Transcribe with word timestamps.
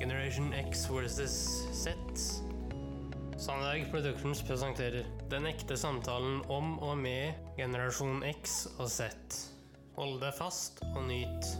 Generation 0.00 0.54
X 0.54 0.86
versus 0.88 1.32
Z. 1.72 1.92
Sandberg 3.36 3.90
Productions 3.90 4.42
presenterer 4.42 5.04
Den 5.28 5.44
ekte 5.44 5.76
samtalen 5.76 6.38
om 6.48 6.78
og 6.80 6.94
med 6.96 7.34
generasjon 7.58 8.22
X 8.30 8.62
og 8.78 8.88
Z. 8.88 9.10
Hold 9.98 10.14
deg 10.22 10.32
fast 10.38 10.80
og 10.94 11.02
nyt. 11.04 11.50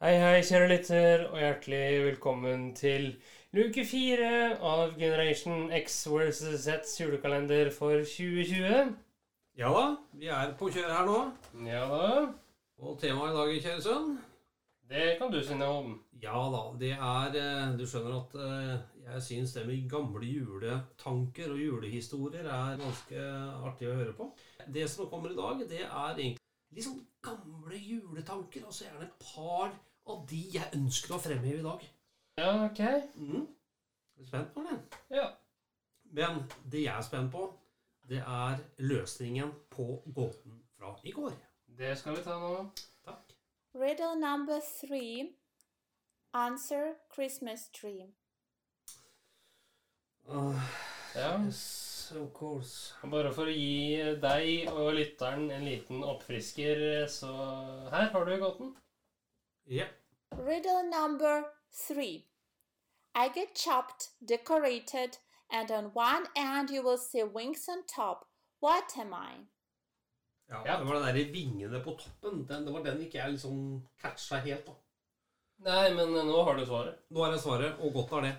Hei, 0.00 0.14
hei, 0.22 0.38
kjære 0.40 0.70
lytter, 0.70 1.24
og 1.28 1.36
hjertelig 1.42 1.82
velkommen 2.06 2.70
til 2.78 3.10
luke 3.52 3.84
fire 3.84 4.54
av 4.56 4.94
Generation 4.96 5.68
X 5.76 5.98
versus 6.08 6.64
Zs 6.64 6.94
julekalender 7.02 7.68
for 7.76 8.06
2020. 8.08 8.94
Ja 9.60 9.74
da, 9.76 9.84
vi 10.16 10.32
er 10.32 10.56
på 10.56 10.72
kjøret 10.72 10.96
her 10.96 11.12
nå. 11.12 11.20
Ja 11.68 11.84
da, 11.92 12.08
Og 12.80 12.96
temaet 13.04 13.36
i 13.36 13.38
dag, 13.42 13.54
kjære 13.66 13.84
sønn 13.84 14.16
det 14.88 15.16
kan 15.18 15.32
du 15.32 15.40
si 15.42 15.56
noe 15.58 15.78
om. 15.80 15.94
Ja 16.22 16.38
da, 16.52 16.60
det 16.80 16.92
er 16.94 17.34
eh, 17.36 17.72
Du 17.76 17.84
skjønner 17.88 18.14
at 18.20 18.36
eh, 18.40 18.76
jeg 19.06 19.22
syns 19.22 19.54
det 19.56 19.66
med 19.68 19.88
gamle 19.90 20.26
juletanker 20.26 21.52
og 21.52 21.60
julehistorier 21.60 22.46
er 22.50 22.78
ganske 22.80 23.26
artig 23.68 23.90
å 23.90 23.96
høre 23.98 24.14
på. 24.16 24.30
Det 24.72 24.86
som 24.90 25.10
kommer 25.10 25.34
i 25.34 25.38
dag, 25.38 25.60
det 25.68 25.82
er 25.84 26.22
egentlig 26.22 26.86
sånn 26.86 27.02
gamle 27.24 27.78
juletanker. 27.80 28.64
Altså 28.66 28.86
gjerne 28.86 29.08
et 29.08 29.20
par 29.22 29.74
av 30.06 30.24
de 30.30 30.40
jeg 30.54 30.72
ønsker 30.78 31.16
å 31.16 31.22
fremheve 31.22 31.60
i 31.60 31.66
dag. 31.66 31.86
Ja, 32.38 32.50
ok. 32.66 32.82
Mm. 33.18 33.46
Er 33.46 34.22
du 34.22 34.30
spent 34.30 34.52
på 34.54 34.64
det? 34.66 34.80
Ja. 35.18 35.30
Men 36.16 36.44
det 36.64 36.84
jeg 36.84 36.94
er 36.94 37.06
spent 37.06 37.32
på, 37.34 37.48
det 38.06 38.22
er 38.22 38.62
løsningen 38.78 39.50
på 39.70 40.02
gåten 40.14 40.60
fra 40.76 40.94
i 41.02 41.14
går. 41.16 41.34
Det 41.78 41.96
skal 41.98 42.16
vi 42.16 42.22
ta 42.26 42.38
nå. 42.40 42.52
Takk. 43.06 43.25
Riddle 43.78 44.16
number 44.16 44.60
three. 44.60 45.36
Answer 46.34 46.96
Christmas 47.10 47.68
tree. 47.72 48.06
Ah, 50.28 50.68
Ja. 51.14 51.38
yes, 51.44 52.12
of 52.16 52.32
course. 52.34 52.94
Og 53.02 53.10
Bare 53.10 53.32
for 53.32 53.48
å 53.48 53.54
gi 53.54 54.16
deg 54.20 54.68
og 54.72 54.94
lytteren 54.96 55.50
en 55.50 55.64
liten 55.64 56.02
oppfrisker, 56.04 57.06
så 57.08 57.30
her 57.92 58.10
har 58.12 58.24
du 58.24 58.36
gåten. 58.42 58.72
Ja. 59.66 59.86
Riddle 60.32 60.82
number 60.90 61.44
three. 61.72 62.26
I 63.14 63.28
get 63.28 63.54
chopped, 63.54 64.10
decorated, 64.26 65.18
and 65.50 65.70
on 65.70 65.90
one 65.94 66.26
end 66.36 66.70
you 66.70 66.82
will 66.82 66.98
see 66.98 67.22
wings 67.22 67.68
on 67.68 67.84
top. 67.86 68.26
What 68.60 68.96
am 68.98 69.14
I? 69.14 69.46
Ja, 70.48 70.62
Ja. 70.66 70.78
Det 70.78 70.86
var 70.86 70.94
den 71.00 71.06
der 71.16 71.32
vingene 71.32 71.80
på 71.82 71.96
toppen. 71.98 72.44
Den, 72.48 72.66
det 72.66 72.72
var 72.74 72.82
den 72.84 73.00
ikke 73.02 73.18
jeg 73.18 73.32
liksom 73.32 73.56
catcha 74.02 74.38
helt. 74.44 74.66
da. 74.66 74.74
Nei, 75.66 75.88
men 75.96 76.12
nå 76.12 76.42
har 76.44 76.54
du 76.58 76.66
svaret. 76.68 76.98
Nå 77.10 77.22
er 77.24 77.32
det 77.32 77.40
svaret, 77.40 77.78
og 77.80 77.92
godt 77.96 78.12
er 78.18 78.26
det. 78.26 78.34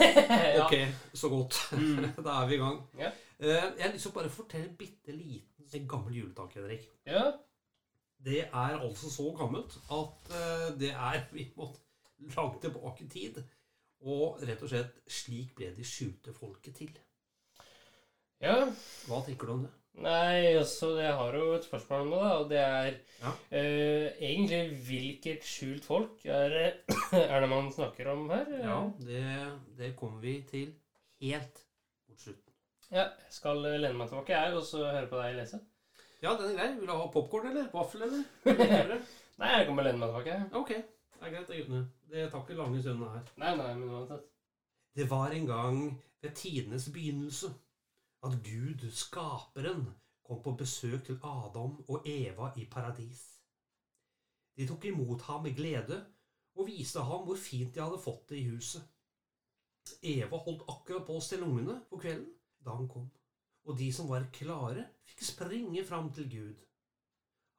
ja. 0.56 0.64
Ok, 0.64 0.74
så 1.14 1.28
godt. 1.28 1.58
Mm. 1.76 2.06
da 2.26 2.38
er 2.40 2.48
vi 2.48 2.54
i 2.56 2.62
gang. 2.62 2.78
Ja. 2.98 3.10
Eh, 3.38 3.48
jeg 3.76 3.84
har 3.84 3.92
lyst 3.92 4.06
til 4.08 4.12
å 4.14 4.16
bare 4.16 4.32
fortelle 4.32 4.70
en 4.70 4.76
bitte 4.80 5.12
liten 5.14 5.88
gammel 5.88 6.16
juletanke, 6.22 6.60
Henrik. 6.60 6.88
ja. 7.06 7.30
Det 8.22 8.44
er 8.46 8.76
altså 8.78 9.08
så 9.10 9.24
gammelt 9.34 9.72
at 9.90 10.28
eh, 10.30 10.68
det 10.78 10.92
er 10.94 11.24
vi 11.34 11.48
må 11.58 11.66
langt 12.36 12.60
tilbake 12.62 13.04
i 13.04 13.08
tid. 13.10 13.40
Og 14.02 14.38
rett 14.46 14.62
og 14.62 14.70
slett 14.70 15.00
slik 15.10 15.56
ble 15.58 15.72
de 15.74 15.82
skjulte 15.86 16.32
folket 16.34 16.76
til. 16.78 16.92
Ja. 18.42 18.56
Hva 19.08 19.20
tenker 19.26 19.46
du 19.50 19.52
om 19.56 19.64
det? 19.66 19.72
Nei, 19.94 20.54
altså, 20.56 20.94
jeg 20.98 21.12
har 21.14 21.34
jo 21.36 21.50
et 21.54 21.64
spørsmål 21.66 22.00
om 22.06 22.10
det, 22.14 22.20
og 22.32 22.46
det 22.50 22.58
er 22.58 22.94
Ja. 23.22 23.28
uh, 23.28 24.06
egentlig 24.24 24.60
hvilket 24.86 25.44
skjult 25.44 25.84
folk 25.84 26.24
er, 26.24 26.54
er 27.12 27.40
det 27.44 27.48
man 27.50 27.68
snakker 27.72 28.08
om 28.10 28.30
her? 28.30 28.46
Ja, 28.64 28.78
det, 28.98 29.24
det 29.78 29.90
kommer 29.96 30.20
vi 30.24 30.38
til 30.48 30.72
helt 31.20 31.60
mot 32.08 32.18
slutten. 32.24 32.54
Ja, 32.90 33.04
Jeg 33.04 33.30
skal 33.36 33.60
lene 33.62 33.92
meg 33.98 34.08
tilbake, 34.08 34.32
jeg, 34.32 34.54
og 34.56 34.64
så 34.66 34.80
høre 34.88 35.06
på 35.12 35.20
deg 35.20 35.36
lese. 35.36 35.60
Ja, 36.22 36.32
den 36.38 36.50
er 36.52 36.56
grei. 36.58 36.70
Vil 36.78 36.88
du 36.88 36.94
ha 36.96 37.06
popkorn 37.12 37.50
eller 37.50 37.68
vaffel, 37.72 38.02
eller? 38.08 38.24
Nei, 39.42 39.48
jeg 39.58 39.68
bare 39.68 39.84
lene 39.88 39.98
meg 40.00 40.08
tilbake. 40.08 40.36
jeg. 40.38 40.48
Ok, 40.54 40.68
det 40.72 41.28
er 41.28 41.34
greit, 41.36 41.48
guttene. 41.52 41.82
Det 42.12 42.26
tar 42.32 42.42
ikke 42.46 42.58
lange 42.58 42.80
stundene 42.84 43.12
her. 43.16 43.28
Nei, 43.42 43.52
nei, 43.60 43.68
men 43.80 43.92
uansett. 43.92 44.24
Det 44.96 45.06
var 45.10 45.32
en 45.36 45.46
gang 45.48 45.78
ved 46.22 46.34
tidenes 46.36 46.88
begynnelse 46.94 47.52
at 48.22 48.38
Gud, 48.46 48.90
skaperen, 48.90 49.86
kom 50.22 50.42
på 50.42 50.54
besøk 50.58 51.04
til 51.06 51.18
Adam 51.26 51.78
og 51.88 52.06
Eva 52.06 52.52
i 52.56 52.66
paradis. 52.70 53.22
De 54.56 54.66
tok 54.68 54.84
imot 54.84 55.22
ham 55.26 55.42
med 55.42 55.56
glede 55.56 55.98
og 56.54 56.68
viste 56.68 57.02
ham 57.02 57.24
hvor 57.26 57.40
fint 57.40 57.74
de 57.74 57.82
hadde 57.82 58.00
fått 58.02 58.28
det 58.30 58.38
i 58.38 58.48
huset. 58.52 58.84
Eva 60.02 60.38
holdt 60.38 60.68
akkurat 60.70 61.06
på 61.06 61.16
å 61.18 61.24
stelle 61.24 61.48
ungene 61.48 61.80
for 61.88 62.02
kvelden 62.02 62.30
da 62.62 62.76
han 62.76 62.86
kom, 62.90 63.08
og 63.66 63.78
de 63.78 63.88
som 63.94 64.06
var 64.10 64.28
klare, 64.34 64.84
fikk 65.08 65.24
springe 65.26 65.82
fram 65.88 66.12
til 66.14 66.28
Gud. 66.30 66.60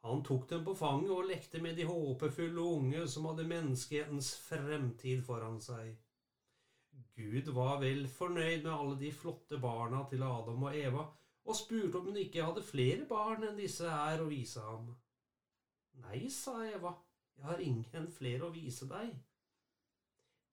Han 0.07 0.23
tok 0.23 0.47
dem 0.49 0.63
på 0.67 0.75
fanget 0.75 1.11
og 1.15 1.27
lekte 1.27 1.59
med 1.63 1.75
de 1.79 1.87
håpefulle 1.87 2.63
unge 2.77 3.03
som 3.11 3.27
hadde 3.27 3.47
menneskehetens 3.47 4.33
fremtid 4.47 5.23
foran 5.27 5.59
seg. 5.63 5.93
Gud 7.15 7.51
var 7.55 7.79
vel 7.81 8.07
fornøyd 8.09 8.63
med 8.63 8.71
alle 8.73 8.95
de 8.99 9.11
flotte 9.13 9.59
barna 9.61 10.03
til 10.09 10.23
Adam 10.25 10.63
og 10.69 10.77
Eva, 10.77 11.05
og 11.43 11.57
spurte 11.59 11.99
om 11.99 12.09
hun 12.09 12.17
ikke 12.21 12.45
hadde 12.45 12.63
flere 12.65 13.05
barn 13.09 13.43
enn 13.47 13.59
disse 13.59 13.89
her 13.89 14.23
å 14.23 14.29
vise 14.31 14.63
ham. 14.63 14.89
Nei, 16.03 16.23
sa 16.33 16.55
Eva, 16.65 16.93
jeg 17.37 17.45
har 17.49 17.61
ingen 17.61 18.09
flere 18.17 18.47
å 18.47 18.53
vise 18.55 18.87
deg. 18.89 19.13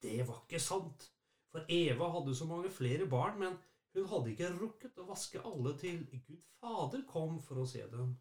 Det 0.02 0.20
var 0.28 0.42
ikke 0.44 0.60
sant, 0.62 1.06
for 1.52 1.66
Eva 1.68 2.10
hadde 2.16 2.34
så 2.36 2.48
mange 2.48 2.72
flere 2.72 3.06
barn, 3.08 3.38
men 3.40 3.56
hun 3.94 4.08
hadde 4.10 4.32
ikke 4.32 4.52
rukket 4.56 5.00
å 5.00 5.08
vaske 5.08 5.42
alle 5.44 5.74
til 5.78 6.04
Gud 6.08 6.42
Fader 6.60 7.02
kom 7.08 7.40
for 7.42 7.62
å 7.62 7.68
se 7.68 7.86
dem. 7.90 8.12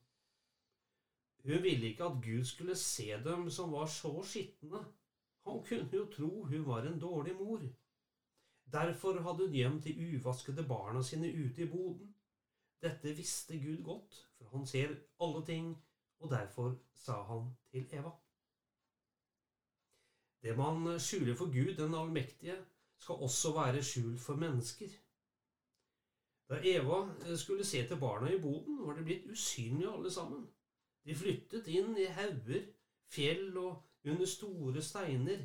Hun 1.44 1.64
ville 1.64 1.92
ikke 1.92 2.08
at 2.08 2.22
Gud 2.24 2.46
skulle 2.48 2.76
se 2.80 3.12
dem 3.24 3.50
som 3.52 3.72
var 3.76 3.88
så 3.92 4.12
skitne. 4.24 4.82
Han 5.48 5.62
kunne 5.68 6.02
jo 6.02 6.08
tro 6.14 6.32
hun 6.48 6.66
var 6.68 6.88
en 6.88 7.00
dårlig 7.00 7.36
mor. 7.40 7.64
Derfor 8.72 9.22
hadde 9.22 9.46
hun 9.48 9.56
hjem 9.56 9.82
til 9.82 10.00
uvaskede 10.06 10.66
barna 10.68 11.02
sine 11.04 11.28
ute 11.28 11.64
i 11.64 11.70
boden. 11.70 12.16
Dette 12.82 13.16
visste 13.16 13.58
Gud 13.60 13.84
godt, 13.84 14.28
for 14.38 14.58
han 14.58 14.68
ser 14.68 14.96
alle 15.20 15.46
ting, 15.46 15.72
og 16.20 16.32
derfor 16.32 16.76
sa 16.94 17.22
han 17.24 17.50
til 17.72 17.88
Eva. 17.92 18.12
Det 20.44 20.58
man 20.58 21.00
skjuler 21.00 21.36
for 21.36 21.46
Gud, 21.46 21.76
den 21.76 21.96
allmektige, 21.96 22.56
skal 23.00 23.16
også 23.16 23.54
være 23.54 23.84
skjult 23.84 24.22
for 24.22 24.36
mennesker. 24.36 24.88
Da 26.50 26.62
Eva 26.64 27.36
skulle 27.36 27.66
se 27.66 27.88
til 27.88 28.00
barna 28.00 28.32
i 28.32 28.42
boden, 28.42 28.88
var 28.88 28.96
de 28.96 29.04
blitt 29.04 29.28
usynlige 29.32 29.92
alle 29.92 30.12
sammen. 30.12 30.48
De 31.06 31.16
flyttet 31.16 31.68
inn 31.68 31.98
i 31.98 32.06
hauger, 32.06 32.66
fjell 33.12 33.58
og 33.58 33.84
under 34.06 34.26
store 34.26 34.82
steiner. 34.82 35.44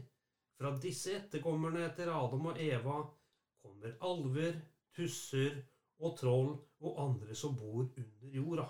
Fra 0.58 0.70
disse 0.78 1.16
etterkommerne 1.18 1.88
etter 1.88 2.10
Adam 2.14 2.50
og 2.52 2.58
Eva 2.62 3.00
kommer 3.64 3.96
alver, 4.06 4.58
tusser 4.94 5.56
og 6.04 6.16
troll 6.18 6.50
og 6.84 6.98
andre 7.02 7.34
som 7.38 7.56
bor 7.58 7.82
under 7.84 8.34
jorda. 8.34 8.66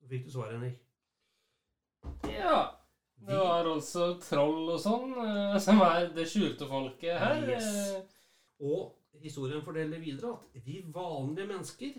Nå 0.00 0.10
fikk 0.10 0.26
du 0.26 0.34
svaret, 0.34 0.58
Henrik. 0.58 0.82
Ja. 2.30 2.58
Det 3.16 3.38
var 3.40 3.64
altså 3.64 4.10
troll 4.20 4.68
og 4.74 4.78
sånn 4.78 5.14
eh, 5.22 5.54
som 5.62 5.80
er 5.86 6.10
det 6.14 6.26
skjulte 6.28 6.68
folket 6.68 7.16
her. 7.16 7.38
Yes. 7.48 7.70
eh. 7.96 8.18
Og 8.68 8.92
historien 9.22 9.64
forteller 9.64 10.02
videre 10.02 10.34
at 10.36 10.60
vi 10.66 10.82
vanlige 10.92 11.48
mennesker 11.48 11.96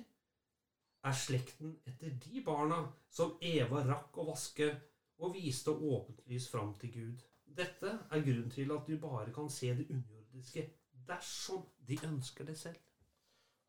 er 1.08 1.18
slekten 1.18 1.74
etter 1.90 2.14
de 2.22 2.44
barna 2.46 2.84
som 3.14 3.36
Eva 3.42 3.82
rakk 3.88 4.18
å 4.22 4.28
vaske 4.30 4.70
og 5.18 5.34
viste 5.34 5.74
åpent 5.74 6.22
lys 6.30 6.48
fram 6.52 6.76
til 6.78 6.94
Gud. 6.94 7.26
Dette 7.58 7.94
er 8.12 8.22
grunnen 8.26 8.50
til 8.54 8.72
at 8.72 8.88
du 8.88 8.98
bare 9.02 9.34
kan 9.34 9.50
se 9.50 9.72
det 9.78 9.88
underjordiske 9.90 10.68
dersom 11.08 11.64
de 11.88 11.98
ønsker 12.06 12.46
det 12.46 12.58
selv. 12.58 12.76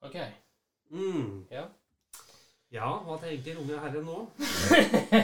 Ok. 0.00 0.16
Mm. 0.90 1.46
Ja. 1.50 1.64
Ja, 2.70 2.88
hva 3.04 3.16
tenker 3.22 3.56
unge 3.62 3.78
herre 3.80 4.02
nå? 4.04 4.16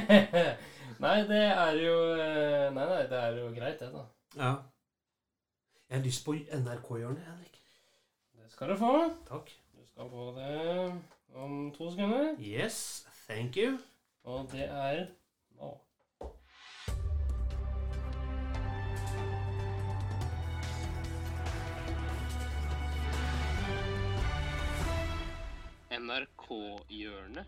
nei, 1.04 1.16
det 1.28 1.42
er 1.44 1.74
jo 1.76 1.96
eh, 2.16 2.70
Nei, 2.72 2.86
nei, 2.88 3.02
det 3.10 3.18
er 3.20 3.36
jo 3.42 3.50
greit, 3.52 3.82
det, 3.82 3.90
da. 3.92 4.04
Ja. 4.38 4.52
Jeg 5.90 5.98
har 5.98 6.04
lyst 6.06 6.24
på 6.24 6.34
NRK-hjørnet, 6.34 7.26
Henrik. 7.28 7.58
Det 8.32 8.48
skal 8.52 8.72
du 8.72 8.78
få. 8.80 8.92
Takk. 9.28 9.52
Du 9.76 9.84
skal 9.90 10.08
få 10.10 10.30
det 10.38 11.02
om 11.34 11.58
to 11.76 11.90
sekunder. 11.90 12.32
Yes, 12.40 13.06
thank 13.26 13.56
you. 13.60 13.76
Og 14.24 14.48
det 14.52 14.64
er 14.64 15.06
nå. 15.60 15.74
NRK-hjørnet. 26.04 27.46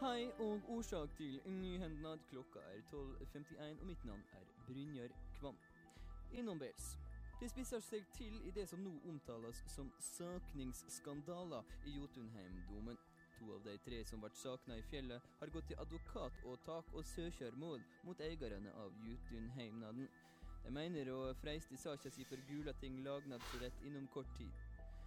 Hei 0.00 0.30
og 0.38 0.60
årsak 0.68 1.08
til 1.16 1.40
nyhendnad. 1.46 2.18
Klokka 2.30 2.58
er 2.58 2.80
12.51, 2.92 3.80
og 3.80 3.86
mitt 3.86 4.04
navn 4.04 4.22
er 4.32 4.44
Brynjar 4.66 5.08
Kvam. 5.40 5.58
Innombels. 6.32 6.98
Det 7.40 7.50
spisser 7.50 7.80
seg 7.80 8.06
til 8.14 8.38
i 8.46 8.54
det 8.54 8.68
som 8.68 8.80
nå 8.80 8.94
omtales 9.08 9.64
som 9.74 9.90
søkningsskandaler 10.00 11.62
i 11.86 11.98
Jotunheimdomen. 11.98 12.96
To 13.38 13.52
av 13.54 13.64
de 13.64 13.74
tre 13.84 13.98
som 14.08 14.22
ble 14.22 14.30
sakna 14.40 14.78
i 14.80 14.84
fjellet, 14.90 15.24
har 15.40 15.52
gått 15.52 15.68
til 15.70 15.80
advokatåtak 15.82 16.94
og 16.96 17.04
søksmål 17.14 17.82
mot 18.08 18.22
eierne 18.24 18.72
av 18.84 18.96
Jutunheimnaden. 19.06 20.08
De 20.64 20.72
mener 20.74 21.12
å 21.12 21.20
freiste 21.42 21.76
saka 21.78 22.10
si 22.10 22.24
for 22.26 22.40
Gulating 22.48 23.02
lagnadsrett 23.04 23.84
innom 23.86 24.08
kort 24.14 24.32
tid. 24.38 24.65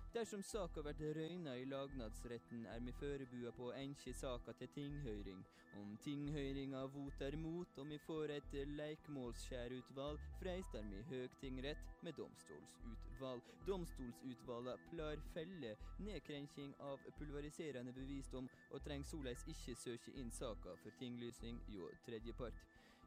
Dersom 0.10 0.42
saka 0.42 0.82
blir 0.82 1.14
røyna 1.14 1.52
i 1.54 1.66
lagnadsretten, 1.70 2.64
er 2.66 2.80
vi 2.82 2.94
førebua 2.98 3.52
på 3.54 3.68
å 3.68 3.76
enke 3.78 4.14
saka 4.18 4.56
til 4.58 4.72
tinghøyring. 4.74 5.44
Om 5.78 5.92
tinghøyringa 6.02 6.82
voter 6.96 7.38
mot 7.38 7.78
og 7.78 7.92
vi 7.92 8.00
får 8.08 8.34
et 8.40 8.56
leikmålsskjærutval, 8.80 10.18
freistar 10.40 10.90
vi 10.90 11.04
høgtingrett 11.12 11.86
med 12.02 12.18
domstolsutvalg. 12.18 13.54
Domstolsutvala 13.68 14.80
plar 14.90 15.22
felle 15.36 15.76
nedkrenking 16.02 16.74
av 16.90 17.06
pulveriserende 17.20 17.94
bevisdom, 17.94 18.50
og 18.74 18.82
treng 18.90 19.06
soleis 19.06 19.46
ikke 19.54 19.78
søke 19.78 20.18
inn 20.18 20.34
saka 20.34 20.74
for 20.82 20.98
tinglysning 20.98 21.62
hjå 21.70 21.94
tredjepart. 22.10 22.58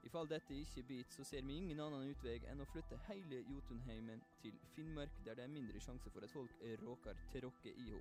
I 0.02 0.10
fall 0.10 0.28
dette 0.28 0.54
ikke 0.54 0.82
biter, 0.82 1.12
så 1.14 1.25
ser 1.25 1.44
vi 1.46 1.56
ingen 1.56 1.81
annen 1.81 2.10
utvei 2.10 2.40
enn 2.50 2.60
å 2.60 2.69
flytte 2.72 2.99
hele 3.06 3.38
Jotunheimen 3.46 4.22
til 4.43 4.58
Finnmark, 4.75 5.14
der 5.25 5.38
det 5.38 5.44
er 5.46 5.54
mindre 5.54 5.81
sjanse 5.81 6.10
for 6.10 6.26
at 6.26 6.34
folk 6.34 6.62
råker 6.82 7.19
tråkke 7.34 7.75
i 7.84 7.90
ho. 7.93 8.00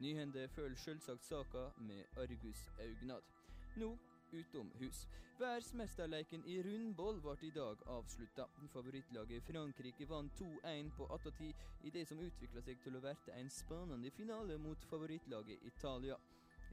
Nyhende 0.00 0.48
følger 0.48 0.78
selvsagt 0.78 1.24
saka 1.24 1.68
med 1.78 2.04
argusaugnad. 2.16 3.22
Nå 3.76 3.96
utom 4.32 4.70
hus. 4.80 5.06
Verdensmesterleiken 5.38 6.42
i 6.50 6.56
rundball 6.62 7.20
ble 7.22 7.34
i 7.46 7.50
dag 7.54 7.82
avslutta. 7.94 8.48
Favorittlaget 8.72 9.44
Frankrike 9.46 10.08
vant 10.10 10.40
2-1 10.40 10.90
på 10.96 11.06
attåtid 11.14 11.86
i 11.86 11.92
det 11.94 12.06
som 12.08 12.20
utvikla 12.24 12.62
seg 12.66 12.80
til 12.82 12.98
å 12.98 13.02
verte 13.04 13.36
en 13.36 13.50
spennende 13.50 14.10
finale 14.10 14.58
mot 14.58 14.88
favorittlaget 14.90 15.62
Italia. 15.70 16.18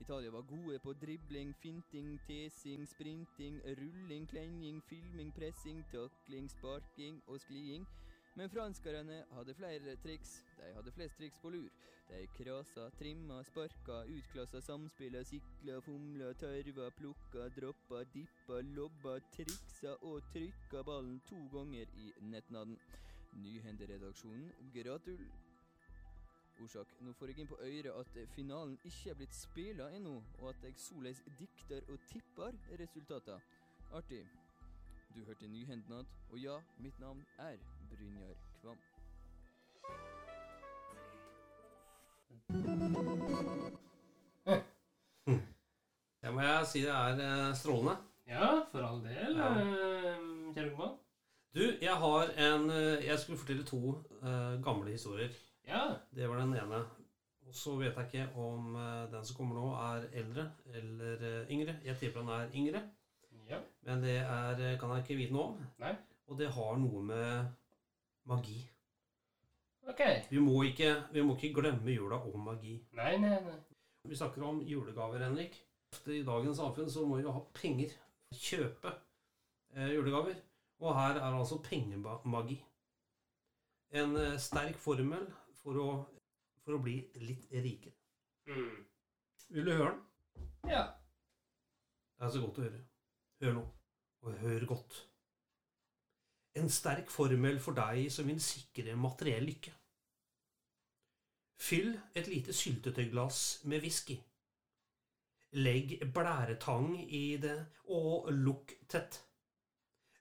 Italia 0.01 0.31
var 0.31 0.41
gode 0.41 0.79
på 0.79 0.93
dribling, 0.93 1.55
finting, 1.55 2.19
tesing, 2.27 2.87
sprinting, 2.87 3.61
rulling, 3.79 4.29
klenging, 4.29 4.83
filming, 4.89 5.33
pressing, 5.33 5.85
takling, 5.91 6.49
sparking 6.51 7.23
og 7.27 7.39
skliing. 7.41 7.87
Men 8.35 8.49
franskerne 8.49 9.23
hadde 9.31 9.53
flere 9.53 9.95
triks. 10.03 10.43
De 10.57 10.73
hadde 10.75 10.91
flest 10.91 11.17
triks 11.17 11.39
på 11.41 11.49
lur. 11.49 11.69
De 12.09 12.27
krasa, 12.37 12.89
trimma, 12.99 13.43
sparka, 13.43 14.03
utklassa 14.17 14.61
samspilla, 14.61 15.23
sikla, 15.23 15.79
fomla, 15.81 16.33
tørva, 16.33 16.89
plukka, 16.99 17.47
droppa, 17.55 18.03
dippa, 18.13 18.59
lobba, 18.75 19.15
triksa 19.37 19.95
og 20.01 20.21
trykka 20.35 20.83
ballen 20.83 21.17
to 21.29 21.39
ganger 21.55 21.97
i 22.03 22.11
nettnaden. 22.21 22.77
Nyhenderedaksjonen, 23.33 24.51
gratul. 24.75 25.25
Orsak. 26.63 26.87
Nå 27.01 27.13
får 27.13 27.27
jeg 27.27 27.39
inn 27.39 27.47
på 27.47 27.57
øret 27.61 27.91
at 27.99 28.29
finalen 28.35 28.77
ikke 28.85 29.09
er 29.09 29.13
blitt 29.19 29.35
spila 29.35 29.89
ennå, 29.95 30.23
og 30.39 30.49
at 30.49 30.63
jeg 30.63 30.73
soleis 30.77 31.23
dikter 31.39 31.81
og 31.91 31.99
tipper 32.11 32.51
resultater. 32.79 33.39
Artig. 33.93 34.25
Du 35.15 35.23
hørte 35.23 35.47
Nyhendnad, 35.47 36.05
og 36.31 36.39
ja, 36.39 36.59
mitt 36.79 36.99
navn 36.99 37.25
er 37.39 37.57
Brynjar 37.91 38.35
Kvam. 38.61 38.77
Det 46.25 46.33
må 46.33 46.41
jeg 46.41 46.65
si 46.67 46.81
det 46.81 46.89
er 46.89 47.19
eh, 47.21 47.55
strålende. 47.57 47.97
Ja, 48.27 48.47
for 48.71 48.81
all 48.81 49.01
del, 49.05 49.35
Ja. 49.37 49.49
eh, 49.61 50.53
kjære 50.55 50.69
Gumman. 50.69 50.95
Du, 51.55 51.61
jeg 51.81 51.95
har 51.95 52.23
en 52.47 52.69
eh, 52.69 53.05
Jeg 53.05 53.19
skulle 53.19 53.39
fortelle 53.39 53.63
to 53.63 53.89
uh, 54.21 54.63
gamle 54.63 54.91
historier. 54.91 55.29
Ja. 55.67 55.83
Det 56.15 56.29
var 56.29 56.41
den 56.41 56.53
ene. 56.53 56.83
Og 57.45 57.53
så 57.53 57.75
vet 57.77 57.97
jeg 57.97 58.05
ikke 58.05 58.41
om 58.41 58.75
eh, 58.75 59.11
den 59.11 59.25
som 59.25 59.37
kommer 59.37 59.59
nå, 59.59 59.65
er 59.77 60.07
eldre 60.21 60.47
eller 60.73 61.25
eh, 61.29 61.51
yngre. 61.53 61.77
Jeg 61.85 61.97
tipper 61.99 62.25
han 62.25 62.31
er 62.33 62.55
yngre, 62.57 62.81
ja. 63.49 63.59
men 63.85 64.01
det 64.03 64.17
er, 64.17 64.57
eh, 64.57 64.79
kan 64.79 64.95
jeg 64.95 65.05
ikke 65.05 65.19
vite 65.19 65.35
noe 65.35 65.51
om. 65.51 65.59
Nei. 65.83 65.93
Og 66.27 66.39
det 66.39 66.49
har 66.55 66.79
noe 66.81 67.03
med 67.05 67.51
magi. 68.25 68.57
Ok. 69.85 70.01
Vi 70.31 70.41
må 70.41 70.63
ikke, 70.65 70.95
vi 71.13 71.21
må 71.21 71.35
ikke 71.35 71.53
glemme 71.61 71.93
jula 71.93 72.17
og 72.17 72.39
magi. 72.41 72.79
Nei, 72.97 73.13
nei, 73.21 73.37
nei. 73.45 73.59
Vi 74.09 74.17
snakker 74.17 74.43
om 74.43 74.61
julegaver, 74.65 75.21
Henrik. 75.21 75.61
I 76.05 76.23
dagens 76.25 76.57
samfunn 76.57 76.89
så 76.91 77.05
må 77.05 77.19
vi 77.19 77.25
jo 77.25 77.33
ha 77.33 77.41
penger 77.55 77.93
kjøpe 78.33 78.91
eh, 79.75 79.93
julegaver. 79.93 80.35
Og 80.81 80.97
her 80.97 81.19
er 81.21 81.29
altså 81.29 81.61
pengemagi. 81.63 82.57
En 83.95 84.17
eh, 84.17 84.39
sterk 84.41 84.81
formel 84.81 85.29
for 85.65 85.81
å, 85.81 85.87
for 86.61 86.77
å 86.77 86.83
bli 86.85 86.99
litt 87.25 87.49
rikere. 87.51 87.97
Mm. 88.45 88.85
Vil 89.55 89.65
du 89.65 89.73
høre 89.73 89.95
den? 89.95 90.51
Ja. 90.69 90.83
Det 92.15 92.27
er 92.27 92.33
så 92.35 92.43
godt 92.43 92.59
å 92.61 92.65
høre. 92.67 92.83
Hør 93.41 93.57
nå. 93.57 93.63
Og 94.25 94.37
hør 94.43 94.67
godt. 94.69 94.99
En 96.55 96.69
sterk 96.71 97.09
formel 97.11 97.57
for 97.59 97.77
deg 97.77 98.05
som 98.13 98.29
vil 98.29 98.39
sikre 98.41 98.95
materiell 98.97 99.45
lykke. 99.49 99.73
Fyll 101.65 101.91
et 102.15 102.29
lite 102.29 102.53
syltetøyglass 102.53 103.41
med 103.65 103.83
whisky. 103.83 104.17
Legg 105.55 105.97
blæretang 106.13 106.97
i 107.09 107.37
det, 107.41 107.57
og 107.95 108.27
lukk 108.33 108.73
tett. 108.91 109.21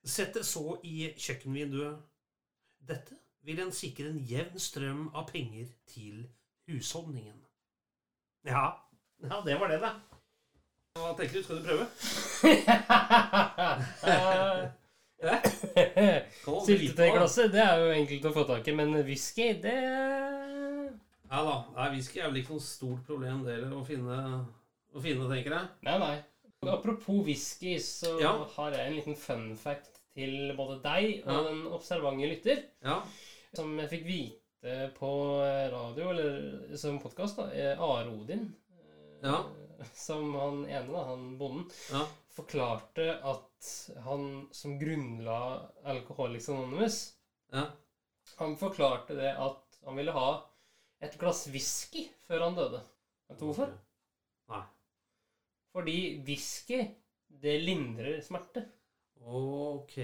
Sett 0.05 0.37
det 0.37 0.45
så 0.47 0.79
i 0.87 1.11
kjøkkenvinduet. 1.17 2.03
Dette 2.85 3.24
vil 3.45 3.61
en 3.61 3.73
sikre 3.73 4.09
en 4.11 4.21
jevn 4.29 4.59
strøm 4.61 5.11
av 5.15 5.27
penger 5.31 5.67
til 5.91 6.27
husholdningen. 6.69 7.41
Ja, 8.49 8.67
ja 9.25 9.41
det 9.45 9.59
var 9.61 9.69
det, 9.73 9.81
da. 9.83 9.91
Hva 10.95 11.15
tenker 11.19 11.35
du? 11.41 11.43
Skal 11.43 11.59
du 11.59 11.63
prøve? 11.69 11.87
Syltetøyglasset, 16.65 17.53
det 17.55 17.63
er 17.63 17.79
jo 17.81 17.91
enkelt 17.95 18.27
å 18.29 18.33
få 18.35 18.43
tak 18.49 18.69
i, 18.69 18.75
men 18.77 18.95
whisky, 19.07 19.47
det 19.63 19.75
Ja 21.31 21.41
da. 21.43 21.55
Nei, 21.75 21.89
whisky 21.97 22.21
er 22.21 22.29
vel 22.31 22.41
ikke 22.43 22.55
noe 22.57 22.65
stort 22.65 23.03
problem 23.09 23.37
det 23.47 23.53
heller 23.57 23.73
å 23.75 23.85
finne, 23.87 24.17
å 24.95 24.99
finne, 25.03 25.29
tenker 25.33 25.53
jeg. 25.57 25.67
Nei, 25.89 25.97
nei. 26.03 26.17
Apropos 26.71 27.19
whisky, 27.27 27.73
så 27.83 28.11
Ja. 28.21 28.33
har 28.57 28.71
jeg 28.73 28.87
en 28.87 28.97
liten 28.97 29.17
fun 29.17 29.57
fact 29.57 30.01
til 30.15 30.55
både 30.57 30.81
deg 30.83 31.23
og 31.27 31.33
Ja. 31.33 31.43
den 31.51 31.67
observante 31.67 32.27
lytter. 32.29 32.63
Ja. 32.83 33.03
Som 33.55 33.77
jeg 33.79 33.91
fikk 33.93 34.07
vite 34.09 34.75
på 34.97 35.11
radio, 35.71 36.09
eller 36.11 36.77
som 36.81 36.97
podkast, 37.03 37.39
Are 37.39 38.09
Odin. 38.11 38.49
eh, 38.71 39.29
Ja. 39.29 39.45
Som 39.93 40.35
han 40.35 40.65
ene, 40.67 40.91
da, 40.93 41.05
han 41.05 41.37
bonden, 41.39 41.69
Ja. 41.91 42.05
forklarte 42.35 43.21
at 43.23 43.95
han 44.05 44.49
som 44.53 44.79
grunnla 44.79 45.71
Alcoholics 45.85 46.49
Anonymous 46.49 47.13
ja. 47.53 47.67
Han 48.39 48.57
forklarte 48.57 49.15
det 49.15 49.37
at 49.37 49.79
han 49.85 49.97
ville 49.97 50.11
ha 50.13 50.45
et 51.01 51.17
glass 51.19 51.47
whisky 51.49 52.09
før 52.27 52.41
han 52.41 52.55
døde. 52.57 52.81
Vet 53.29 53.39
du 53.39 53.45
hvorfor? 53.47 53.73
Nei. 54.49 54.63
Fordi 55.73 56.23
whisky, 56.25 56.81
det 57.29 57.61
lindrer 57.61 58.21
smerte. 58.23 58.65
Ok. 59.25 59.97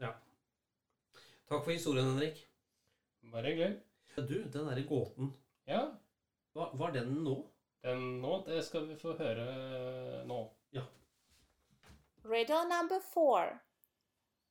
Ja. 0.00 0.12
Takk 1.48 1.64
for 1.64 1.70
historien, 1.72 2.04
Henrik. 2.16 2.44
Bare 3.32 3.50
hyggelig. 3.52 3.80
Du, 4.16 4.34
den 4.42 4.66
derre 4.70 4.82
gåten, 4.88 5.32
Ja, 5.68 5.80
hva 6.54 6.70
var 6.78 6.92
den 6.94 7.10
nå? 7.24 7.34
den 7.84 8.20
nå, 8.22 8.44
det 8.46 8.62
skal 8.64 8.86
vi 8.88 8.96
få 8.96 9.12
høre 9.18 10.24
nå. 10.26 10.38
Riddle 12.24 12.64
number 12.68 12.98
four. 13.14 13.60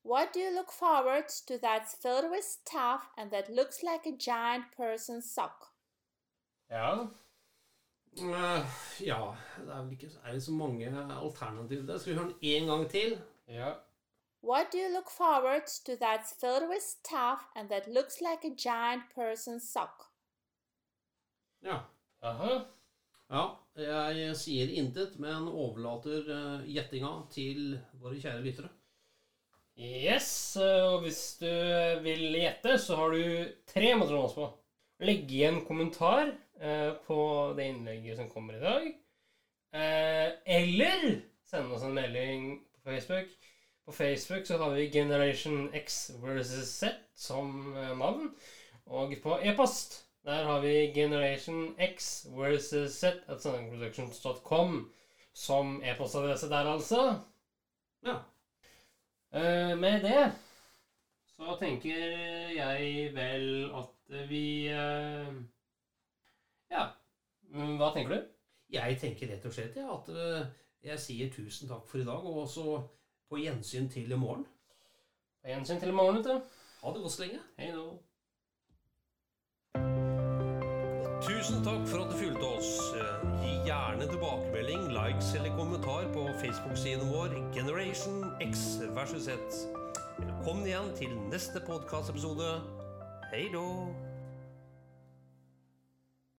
What 0.03 0.33
do 0.33 0.39
you 0.39 0.51
look 0.55 0.71
forward 0.71 1.27
to 1.47 1.57
that's 1.57 1.95
filled 2.01 2.29
with 2.31 2.43
stuff 2.45 3.09
and 3.17 3.31
that 3.31 3.49
looks 3.49 3.81
like 3.83 4.05
a 4.05 4.15
giant 4.17 4.65
person's 4.77 5.29
sock? 5.33 5.71
Ja, 6.69 7.07
Uh, 8.17 8.63
ja, 9.03 9.35
det 9.59 9.73
er 9.75 9.81
vel 9.83 9.91
ikke 9.91 10.07
er 10.23 10.31
det 10.31 10.43
så 10.43 10.51
mange 10.51 10.87
alternativer 10.87 11.83
der. 11.85 11.97
Skal 11.97 12.13
vi 12.13 12.17
høre 12.19 12.29
den 12.29 12.37
én 12.41 12.65
gang 12.71 12.89
til? 12.89 13.17
ja. 13.47 13.73
What 14.55 14.71
do 14.71 14.77
you 14.77 14.89
look 14.93 15.09
forward 15.09 15.67
to 15.83 15.97
that's 15.97 16.31
filled 16.31 16.69
with 16.69 16.81
stuff 16.81 17.41
and 17.57 17.67
that 17.67 17.91
looks 17.91 18.21
like 18.21 18.45
a 18.45 18.55
giant 18.55 19.03
person's 19.13 19.69
sock? 19.69 20.05
Ja. 21.59 21.79
Aha. 22.21 22.65
ja. 23.29 23.43
Jeg 23.75 24.37
sier 24.39 24.69
intet, 24.79 25.17
men 25.19 25.49
overlater 25.51 26.29
eh, 26.31 26.69
gjettinga 26.71 27.09
til 27.33 27.73
våre 27.99 28.15
kjære 28.15 28.45
lyttere. 28.45 28.69
Yes, 29.75 30.29
og 30.63 31.01
hvis 31.03 31.19
du 31.41 31.51
vil 32.05 32.37
gjette, 32.39 32.77
så 32.79 32.95
har 33.01 33.11
du 33.11 33.51
tre 33.67 33.89
måter 33.99 34.15
å 34.15 34.21
nå 34.21 34.29
oss 34.29 34.37
på. 34.37 34.47
Legg 35.03 35.33
igjen 35.35 35.65
kommentar 35.67 36.31
eh, 36.61 36.93
på 37.09 37.19
det 37.59 37.67
innlegget 37.73 38.21
som 38.21 38.31
kommer 38.31 38.55
i 38.55 38.63
dag. 38.63 38.87
Eh, 39.75 40.29
eller 40.61 41.03
send 41.43 41.75
oss 41.75 41.83
en 41.83 41.99
melding 41.99 42.53
på 42.71 42.87
Facebook. 42.87 43.35
På 43.85 43.91
Facebook 43.91 44.45
så 44.45 44.57
har 44.57 44.69
vi 44.69 44.89
Generation 44.89 45.73
X 45.73 46.11
versus 46.23 46.67
Z 46.67 46.85
som 47.15 47.77
eh, 47.77 47.97
navn. 47.97 48.31
Og 48.85 49.13
på 49.23 49.37
e-post 49.43 50.05
der 50.25 50.43
har 50.43 50.59
vi 50.59 50.91
Generation 50.93 51.75
X 51.79 52.25
versus 52.33 52.91
Z 52.91 53.05
at 53.27 53.41
sendingproductions.com 53.41 54.91
som 55.33 55.83
e-postadresse 55.83 56.49
der, 56.49 56.71
altså. 56.71 57.19
Ja. 58.05 58.15
Eh, 59.33 59.77
med 59.77 60.01
det 60.01 60.31
så 61.35 61.57
tenker 61.59 62.17
jeg 62.55 63.13
vel 63.13 63.71
at 63.75 64.19
vi 64.29 64.67
eh, 64.67 65.33
Ja. 66.71 66.87
Hva 67.53 67.93
tenker 67.93 68.15
du? 68.15 68.21
Jeg 68.73 68.97
tenker 68.99 69.29
rett 69.29 69.45
og 69.45 69.53
slett 69.53 69.77
ja, 69.77 69.93
at 69.93 70.09
jeg 70.83 70.99
sier 70.99 71.29
tusen 71.33 71.69
takk 71.69 71.85
for 71.87 72.01
i 72.01 72.07
dag, 72.07 72.25
og 72.25 72.47
også 72.47 72.79
på 73.29 73.39
gjensyn 73.41 73.89
til 73.89 74.11
i 74.11 74.17
morgen. 74.19 74.45
På 75.41 75.49
gjensyn 75.53 75.79
til 75.81 75.89
i 75.89 75.95
morgen, 75.95 76.19
vet 76.21 76.25
du. 76.29 76.59
Ha 76.83 76.93
det 76.93 77.01
godt 77.01 77.15
så 77.15 77.23
lenge. 77.25 77.39
Hei 77.57 77.71
nå. 77.73 77.85
Tusen 81.25 81.63
takk 81.65 81.87
for 81.89 82.03
at 82.03 82.11
du 82.11 82.17
fulgte 82.19 82.47
oss. 82.57 82.71
Eh, 82.99 83.25
Gi 83.41 83.53
gjerne 83.65 84.05
tilbakemelding, 84.11 84.87
likes 84.93 85.33
eller 85.35 85.55
kommentar 85.57 86.09
på 86.13 86.27
Facebook-siden 86.41 87.09
vår 87.13 87.33
Generation 87.55 88.25
X 88.45 88.65
versus 88.97 89.25
Z. 89.25 89.61
Velkommen 90.19 90.67
igjen 90.69 90.91
til 90.97 91.15
neste 91.31 91.61
podkastepisode. 91.65 92.51
Hei 93.31 93.47
då! 93.53 93.65